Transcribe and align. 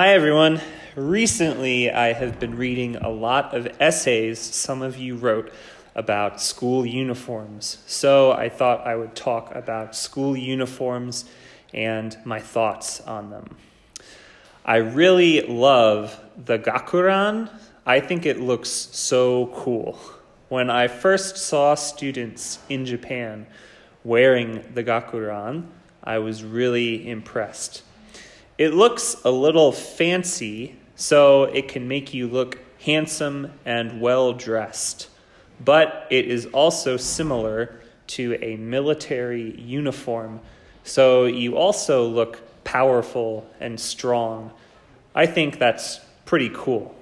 Hi, 0.00 0.14
everyone. 0.14 0.60
Recently, 0.94 1.90
I 1.90 2.12
have 2.12 2.38
been 2.38 2.56
reading 2.56 2.94
a 2.94 3.08
lot 3.08 3.52
of 3.52 3.66
essays 3.80 4.38
some 4.38 4.80
of 4.80 4.96
you 4.96 5.16
wrote 5.16 5.52
about 5.96 6.40
school 6.40 6.86
uniforms. 6.86 7.78
So 7.84 8.30
I 8.30 8.48
thought 8.48 8.86
I 8.86 8.94
would 8.94 9.16
talk 9.16 9.52
about 9.56 9.96
school 9.96 10.36
uniforms 10.36 11.24
and 11.74 12.16
my 12.24 12.38
thoughts 12.38 13.00
on 13.00 13.30
them. 13.30 13.56
I 14.64 14.76
really 14.76 15.40
love 15.40 16.16
the 16.44 16.60
Gakuran. 16.60 17.50
I 17.84 17.98
think 17.98 18.24
it 18.24 18.38
looks 18.38 18.70
so 18.70 19.48
cool. 19.48 19.98
When 20.48 20.70
I 20.70 20.86
first 20.86 21.36
saw 21.36 21.74
students 21.74 22.60
in 22.68 22.86
Japan 22.86 23.48
wearing 24.04 24.62
the 24.74 24.84
Gakuran, 24.84 25.66
I 26.04 26.18
was 26.18 26.44
really 26.44 27.10
impressed. 27.10 27.82
It 28.58 28.74
looks 28.74 29.16
a 29.24 29.30
little 29.30 29.70
fancy, 29.70 30.74
so 30.96 31.44
it 31.44 31.68
can 31.68 31.86
make 31.86 32.12
you 32.12 32.26
look 32.26 32.58
handsome 32.84 33.52
and 33.64 34.00
well 34.00 34.32
dressed, 34.32 35.08
but 35.64 36.08
it 36.10 36.26
is 36.26 36.46
also 36.46 36.96
similar 36.96 37.80
to 38.08 38.36
a 38.42 38.56
military 38.56 39.56
uniform, 39.60 40.40
so 40.82 41.26
you 41.26 41.56
also 41.56 42.08
look 42.08 42.64
powerful 42.64 43.48
and 43.60 43.78
strong. 43.78 44.50
I 45.14 45.26
think 45.26 45.60
that's 45.60 46.00
pretty 46.24 46.50
cool. 46.52 46.96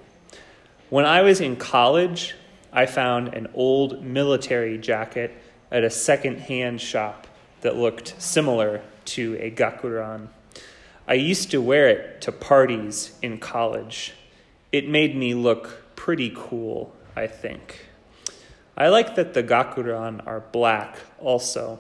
When 0.91 1.07
I 1.07 1.23
was 1.23 1.41
in 1.41 1.57
college, 1.57 2.35
I 2.71 2.85
found 2.85 3.29
an 3.29 3.49
old 3.55 4.05
military 4.05 4.77
jacket 4.77 5.33
at 5.73 5.85
a 5.85 5.91
second-hand 5.91 6.83
shop 6.83 7.27
that 7.63 7.77
looked 7.77 8.21
similar 8.21 8.83
to 9.07 9.39
a 9.41 9.51
gakuran. 9.51 10.29
I 11.09 11.15
used 11.15 11.53
to 11.53 11.63
wear 11.63 11.89
it 11.89 12.21
to 12.23 12.33
parties 12.33 13.17
in 13.23 13.39
college. 13.39 14.15
It 14.73 14.89
made 14.89 15.15
me 15.15 15.35
look 15.35 15.95
pretty 15.95 16.33
cool, 16.35 16.93
I 17.15 17.29
think. 17.29 17.87
I 18.77 18.89
like 18.89 19.15
that 19.15 19.33
the 19.33 19.45
gakuran 19.45 20.27
are 20.27 20.41
black 20.41 20.99
also. 21.21 21.79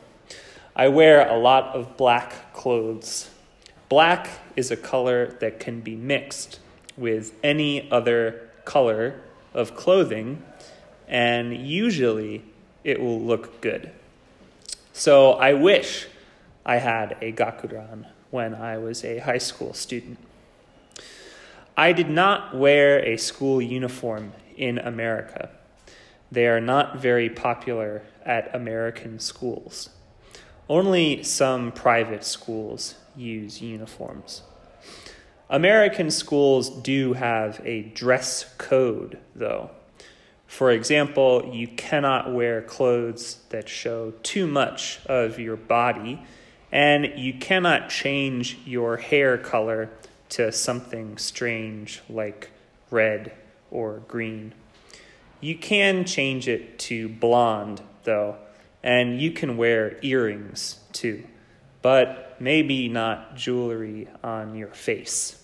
I 0.76 0.88
wear 0.88 1.28
a 1.28 1.36
lot 1.36 1.74
of 1.74 1.96
black 1.96 2.52
clothes. 2.52 3.28
Black 3.88 4.28
is 4.54 4.70
a 4.70 4.76
color 4.76 5.32
that 5.40 5.58
can 5.58 5.80
be 5.80 5.96
mixed 5.96 6.60
with 6.96 7.32
any 7.42 7.90
other 7.90 8.48
color 8.64 9.20
of 9.52 9.74
clothing, 9.74 10.42
and 11.08 11.56
usually 11.56 12.44
it 12.84 13.00
will 13.00 13.20
look 13.20 13.60
good. 13.60 13.90
So 14.92 15.32
I 15.32 15.52
wish 15.54 16.06
I 16.64 16.76
had 16.76 17.16
a 17.20 17.32
gakuran 17.32 18.06
when 18.36 18.54
I 18.54 18.76
was 18.76 19.02
a 19.02 19.20
high 19.20 19.38
school 19.38 19.72
student. 19.72 20.18
I 21.74 21.92
did 21.94 22.10
not 22.10 22.54
wear 22.54 23.02
a 23.02 23.16
school 23.16 23.62
uniform 23.62 24.34
in 24.58 24.78
America. 24.78 25.48
They 26.30 26.46
are 26.46 26.60
not 26.60 26.98
very 26.98 27.30
popular 27.30 28.02
at 28.26 28.54
American 28.54 29.20
schools. 29.20 29.88
Only 30.68 31.22
some 31.22 31.72
private 31.72 32.24
schools 32.24 32.96
use 33.16 33.62
uniforms. 33.62 34.42
American 35.48 36.10
schools 36.10 36.68
do 36.68 37.14
have 37.14 37.62
a 37.64 37.84
dress 37.84 38.54
code, 38.58 39.16
though. 39.34 39.70
For 40.46 40.70
example, 40.72 41.52
you 41.54 41.68
cannot 41.68 42.34
wear 42.34 42.60
clothes 42.60 43.38
that 43.48 43.66
show 43.70 44.12
too 44.22 44.46
much 44.46 45.00
of 45.06 45.38
your 45.38 45.56
body 45.56 46.22
and 46.72 47.12
you 47.16 47.34
cannot 47.34 47.88
change 47.88 48.58
your 48.64 48.96
hair 48.96 49.38
color 49.38 49.90
to 50.28 50.50
something 50.50 51.16
strange 51.18 52.02
like 52.08 52.50
red 52.90 53.32
or 53.70 54.02
green. 54.08 54.52
You 55.40 55.56
can 55.56 56.04
change 56.04 56.48
it 56.48 56.78
to 56.80 57.08
blonde, 57.08 57.82
though, 58.04 58.36
and 58.82 59.20
you 59.20 59.30
can 59.30 59.56
wear 59.56 59.98
earrings 60.02 60.80
too, 60.92 61.24
but 61.82 62.36
maybe 62.40 62.88
not 62.88 63.36
jewelry 63.36 64.08
on 64.22 64.54
your 64.54 64.68
face. 64.68 65.42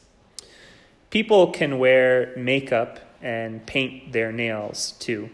People 1.10 1.50
can 1.50 1.78
wear 1.78 2.32
makeup 2.36 2.98
and 3.20 3.64
paint 3.66 4.12
their 4.12 4.32
nails 4.32 4.92
too. 4.92 5.30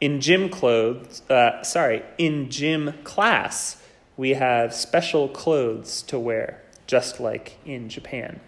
In 0.00 0.20
gym 0.20 0.48
clothes, 0.48 1.22
uh, 1.30 1.62
sorry, 1.62 2.02
in 2.18 2.50
gym 2.50 2.92
class, 3.04 3.80
we 4.16 4.30
have 4.30 4.74
special 4.74 5.28
clothes 5.28 6.02
to 6.02 6.18
wear, 6.18 6.62
just 6.86 7.20
like 7.20 7.58
in 7.64 7.88
Japan. 7.88 8.40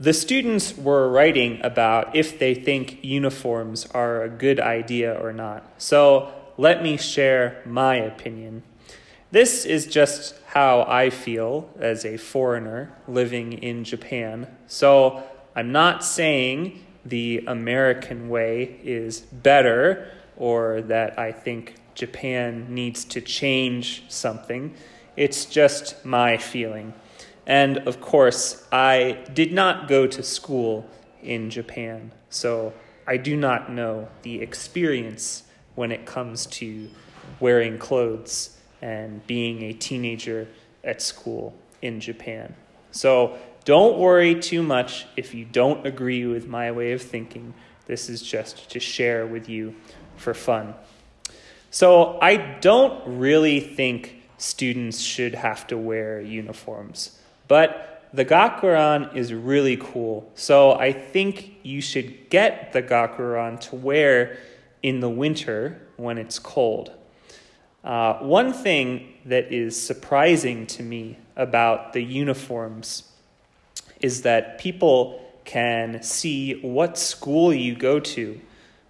The 0.00 0.12
students 0.12 0.76
were 0.76 1.08
writing 1.08 1.60
about 1.62 2.16
if 2.16 2.38
they 2.38 2.54
think 2.54 3.04
uniforms 3.04 3.86
are 3.86 4.22
a 4.22 4.28
good 4.28 4.58
idea 4.58 5.14
or 5.14 5.32
not. 5.32 5.64
So 5.78 6.32
let 6.56 6.82
me 6.82 6.96
share 6.96 7.62
my 7.64 7.96
opinion. 7.96 8.62
This 9.30 9.64
is 9.64 9.86
just 9.86 10.34
how 10.46 10.84
I 10.88 11.10
feel 11.10 11.70
as 11.78 12.04
a 12.04 12.16
foreigner 12.16 12.92
living 13.06 13.52
in 13.52 13.84
Japan. 13.84 14.46
So 14.66 15.22
I'm 15.54 15.72
not 15.72 16.04
saying 16.04 16.84
the 17.04 17.44
American 17.46 18.28
way 18.28 18.80
is 18.82 19.20
better 19.20 20.10
or 20.36 20.82
that 20.82 21.18
I 21.18 21.32
think 21.32 21.74
Japan 21.94 22.66
needs 22.74 23.04
to 23.06 23.20
change 23.20 24.04
something. 24.08 24.74
It's 25.16 25.44
just 25.44 26.04
my 26.04 26.36
feeling. 26.36 26.94
And 27.46 27.78
of 27.78 28.00
course, 28.00 28.66
I 28.70 29.24
did 29.32 29.52
not 29.52 29.88
go 29.88 30.06
to 30.06 30.22
school 30.22 30.88
in 31.22 31.50
Japan, 31.50 32.12
so 32.30 32.72
I 33.06 33.16
do 33.16 33.36
not 33.36 33.70
know 33.70 34.08
the 34.22 34.40
experience 34.40 35.44
when 35.74 35.90
it 35.90 36.06
comes 36.06 36.46
to 36.46 36.88
wearing 37.40 37.78
clothes 37.78 38.56
and 38.80 39.26
being 39.26 39.62
a 39.62 39.72
teenager 39.72 40.48
at 40.84 41.02
school 41.02 41.54
in 41.80 42.00
Japan. 42.00 42.54
So 42.90 43.38
don't 43.64 43.98
worry 43.98 44.38
too 44.38 44.62
much 44.62 45.06
if 45.16 45.34
you 45.34 45.44
don't 45.44 45.86
agree 45.86 46.26
with 46.26 46.46
my 46.46 46.70
way 46.70 46.92
of 46.92 47.02
thinking. 47.02 47.54
This 47.86 48.08
is 48.08 48.22
just 48.22 48.70
to 48.70 48.80
share 48.80 49.26
with 49.26 49.48
you 49.48 49.74
for 50.16 50.34
fun. 50.34 50.74
So 51.70 52.18
I 52.20 52.36
don't 52.36 53.18
really 53.18 53.60
think 53.60 54.22
students 54.38 55.00
should 55.00 55.34
have 55.34 55.66
to 55.68 55.78
wear 55.78 56.20
uniforms, 56.20 57.18
but 57.48 58.08
the 58.12 58.24
Gakuran 58.24 59.16
is 59.16 59.32
really 59.32 59.78
cool. 59.78 60.30
So 60.34 60.72
I 60.72 60.92
think 60.92 61.54
you 61.62 61.80
should 61.80 62.28
get 62.28 62.72
the 62.72 62.82
Gakuran 62.82 63.58
to 63.70 63.76
wear 63.76 64.38
in 64.82 65.00
the 65.00 65.08
winter 65.08 65.80
when 65.96 66.18
it's 66.18 66.38
cold. 66.38 66.92
Uh, 67.82 68.18
one 68.18 68.52
thing 68.52 69.14
that 69.24 69.52
is 69.52 69.80
surprising 69.80 70.66
to 70.66 70.82
me 70.82 71.16
about 71.36 71.94
the 71.94 72.02
uniforms 72.02 73.10
is 74.00 74.22
that 74.22 74.58
people 74.58 75.20
can 75.44 76.02
see 76.02 76.60
what 76.60 76.98
school 76.98 77.52
you 77.52 77.74
go 77.74 77.98
to 77.98 78.40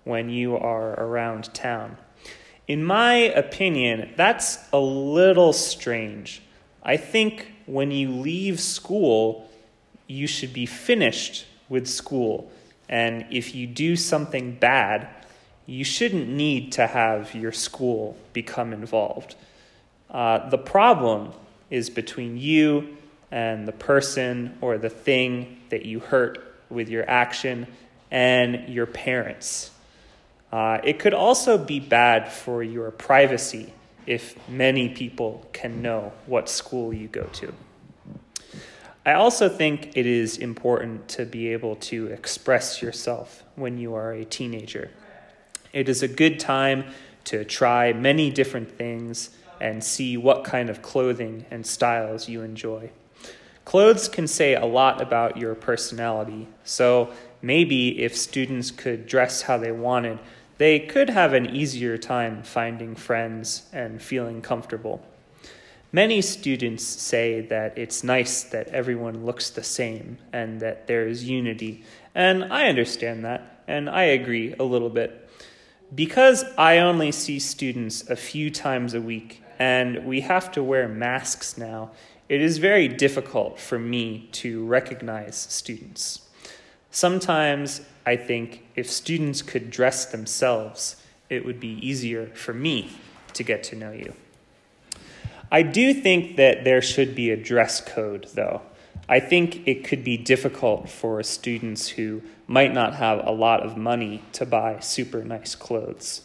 when 0.05 0.29
you 0.29 0.57
are 0.57 0.93
around 1.01 1.53
town. 1.55 1.97
In 2.69 2.85
my 2.85 3.15
opinion, 3.15 4.13
that's 4.17 4.59
a 4.73 4.79
little 4.79 5.53
strange. 5.53 6.43
I 6.83 6.97
think 6.97 7.53
when 7.67 7.91
you 7.91 8.11
leave 8.11 8.61
school, 8.61 9.51
you 10.07 10.27
should 10.27 10.53
be 10.53 10.67
finished 10.67 11.47
with 11.69 11.87
school. 11.87 12.51
And 12.89 13.27
if 13.31 13.55
you 13.55 13.67
do 13.67 13.97
something 13.97 14.55
bad, 14.55 15.09
you 15.67 15.85
shouldn't 15.85 16.29
need 16.29 16.73
to 16.73 16.87
have 16.87 17.35
your 17.35 17.53
school 17.53 18.17
become 18.33 18.73
involved. 18.73 19.37
Uh, 20.11 20.49
the 20.51 20.59
problem 20.59 21.33
is 21.71 21.89
between 21.89 22.37
you 22.37 22.97
and 23.31 23.67
the 23.67 23.73
person 23.73 24.59
or 24.61 24.77
the 24.77 24.91
thing 24.91 25.59
that 25.71 25.87
you 25.87 26.01
hurt 26.01 26.39
with 26.69 26.89
your 26.89 27.09
action 27.09 27.67
and 28.11 28.69
your 28.69 28.87
parents. 28.87 29.71
Uh, 30.53 30.79
it 30.85 30.99
could 30.99 31.15
also 31.15 31.57
be 31.57 31.81
bad 31.81 32.31
for 32.31 32.63
your 32.63 32.91
privacy 32.91 33.73
if 34.07 34.37
many 34.49 34.91
people 34.91 35.49
can 35.53 35.81
know 35.81 36.13
what 36.27 36.49
school 36.49 36.93
you 36.93 37.09
go 37.09 37.25
to. 37.33 37.53
I 39.05 39.15
also 39.15 39.49
think 39.49 39.97
it 39.97 40.07
is 40.07 40.37
important 40.37 41.09
to 41.09 41.25
be 41.25 41.49
able 41.49 41.77
to 41.77 42.09
express 42.09 42.83
yourself 42.83 43.43
when 43.57 43.79
you 43.79 43.95
are 43.95 44.13
a 44.13 44.25
teenager. 44.25 44.91
It 45.73 45.89
is 45.89 46.03
a 46.03 46.09
good 46.09 46.39
time 46.39 46.85
to 47.25 47.45
try 47.45 47.93
many 47.93 48.31
different 48.31 48.71
things 48.71 49.31
and 49.61 49.83
see 49.83 50.17
what 50.17 50.45
kind 50.45 50.69
of 50.69 50.83
clothing 50.83 51.47
and 51.51 51.67
styles 51.67 52.29
you 52.29 52.43
enjoy. 52.43 52.91
Clothes 53.65 54.09
can 54.09 54.27
say 54.27 54.55
a 54.55 54.67
lot 54.67 55.01
about 55.01 55.37
your 55.37 55.55
personality, 55.55 56.49
so 56.65 57.13
maybe 57.41 58.03
if 58.03 58.17
students 58.17 58.71
could 58.71 59.07
dress 59.07 59.43
how 59.43 59.57
they 59.57 59.73
wanted, 59.73 60.19
they 60.63 60.79
could 60.79 61.11
have 61.11 61.33
an 61.33 61.45
easier 61.45 61.99
time 61.99 62.41
finding 62.41 62.95
friends 62.95 63.69
and 63.73 64.01
feeling 64.01 64.41
comfortable. 64.41 65.03
Many 65.91 66.23
students 66.23 66.85
say 66.85 67.41
that 67.41 67.77
it's 67.77 68.05
nice 68.05 68.45
that 68.45 68.69
everyone 68.69 69.27
looks 69.27 69.51
the 69.51 69.65
same 69.65 70.19
and 70.33 70.61
that 70.61 70.87
there 70.87 71.09
is 71.09 71.29
unity, 71.29 71.83
and 72.15 72.45
I 72.45 72.69
understand 72.69 73.25
that, 73.25 73.65
and 73.67 73.91
I 73.91 74.05
agree 74.05 74.55
a 74.57 74.63
little 74.63 74.89
bit. 74.89 75.29
Because 75.93 76.45
I 76.57 76.79
only 76.79 77.11
see 77.11 77.41
students 77.41 78.09
a 78.09 78.15
few 78.15 78.49
times 78.49 78.95
a 78.95 79.01
week 79.01 79.43
and 79.59 80.07
we 80.07 80.21
have 80.21 80.53
to 80.53 80.63
wear 80.63 80.87
masks 80.87 81.59
now, 81.59 81.91
it 82.29 82.41
is 82.41 82.59
very 82.59 82.87
difficult 82.87 83.59
for 83.59 83.81
me 83.81 84.29
to 84.31 84.65
recognize 84.65 85.35
students. 85.35 86.21
Sometimes 86.93 87.81
I 88.05 88.17
think 88.17 88.67
if 88.77 88.89
students 88.89 89.41
could 89.41 89.71
dress 89.71 90.05
themselves, 90.05 90.97
it 91.31 91.47
would 91.47 91.59
be 91.59 91.79
easier 91.87 92.27
for 92.35 92.53
me 92.53 92.91
to 93.33 93.43
get 93.43 93.63
to 93.65 93.77
know 93.77 93.93
you. 93.93 94.13
I 95.51 95.63
do 95.63 95.95
think 95.95 96.37
that 96.37 96.65
there 96.65 96.83
should 96.83 97.15
be 97.15 97.31
a 97.31 97.37
dress 97.37 97.81
code, 97.81 98.29
though. 98.35 98.61
I 99.09 99.21
think 99.21 99.67
it 99.67 99.85
could 99.85 100.05
be 100.05 100.19
difficult 100.19 100.91
for 100.91 101.23
students 101.23 101.89
who 101.89 102.23
might 102.47 102.75
not 102.75 102.95
have 102.97 103.27
a 103.27 103.33
lot 103.33 103.61
of 103.61 103.77
money 103.77 104.23
to 104.33 104.45
buy 104.45 104.79
super 104.81 105.25
nice 105.25 105.55
clothes. 105.55 106.23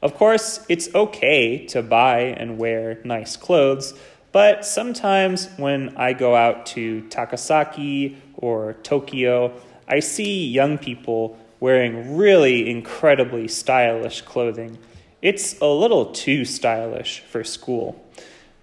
Of 0.00 0.14
course, 0.14 0.64
it's 0.70 0.94
okay 0.94 1.66
to 1.66 1.82
buy 1.82 2.20
and 2.20 2.56
wear 2.56 3.00
nice 3.04 3.36
clothes, 3.36 3.92
but 4.32 4.64
sometimes 4.64 5.48
when 5.58 5.94
I 5.96 6.14
go 6.14 6.34
out 6.34 6.64
to 6.66 7.02
Takasaki 7.10 8.16
or 8.34 8.74
Tokyo, 8.82 9.60
I 9.90 9.98
see 9.98 10.46
young 10.46 10.78
people 10.78 11.36
wearing 11.58 12.16
really 12.16 12.70
incredibly 12.70 13.48
stylish 13.48 14.22
clothing. 14.22 14.78
It's 15.20 15.60
a 15.60 15.66
little 15.66 16.06
too 16.06 16.44
stylish 16.44 17.20
for 17.20 17.42
school. 17.42 18.00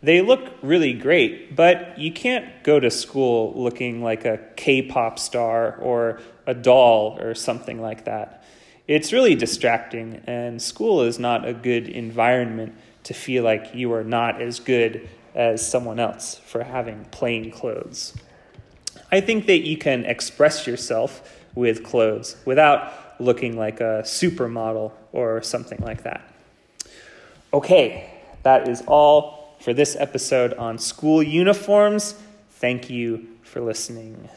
They 0.01 0.21
look 0.21 0.53
really 0.62 0.94
great, 0.94 1.53
but 1.53 2.00
you 2.00 2.13
can't 2.13 2.63
go 2.63 2.79
to 2.79 2.89
school 2.89 3.53
looking 3.56 4.01
like 4.01 4.24
a 4.24 4.39
K 4.56 4.81
pop 4.81 5.19
star 5.19 5.75
or 5.75 6.21
a 6.45 6.53
doll 6.53 7.19
or 7.19 7.35
something 7.35 7.81
like 7.81 8.06
that. 8.06 8.45
It's 8.88 9.12
really 9.12 9.35
distracting, 9.35 10.21
and 10.25 10.62
school 10.62 11.01
is 11.01 11.19
not 11.19 11.45
a 11.45 11.53
good 11.53 11.89
environment 11.89 12.73
to 13.03 13.13
feel 13.13 13.44
like 13.44 13.75
you 13.75 13.91
are 13.91 14.03
not 14.03 14.41
as 14.41 14.62
good 14.62 15.09
as 15.35 15.68
someone 15.68 16.00
else 16.00 16.35
for 16.35 16.63
having 16.63 17.03
plain 17.12 17.51
clothes. 17.51 18.15
I 19.12 19.21
think 19.21 19.45
that 19.48 19.59
you 19.59 19.77
can 19.77 20.06
express 20.06 20.68
yourself 20.68 21.38
with 21.56 21.83
clothes 21.83 22.36
without 22.45 22.94
looking 23.19 23.57
like 23.57 23.80
a 23.80 24.04
supermodel 24.04 24.92
or 25.12 25.42
something 25.42 25.80
like 25.80 26.04
that. 26.04 26.21
Okay, 27.54 28.09
that 28.44 28.68
is 28.68 28.83
all 28.88 29.56
for 29.59 29.74
this 29.74 29.95
episode 29.95 30.54
on 30.54 30.77
school 30.77 31.24
uniforms. 31.24 32.15
Thank 32.51 32.89
you 32.89 33.27
for 33.44 33.62
listening. 33.62 34.30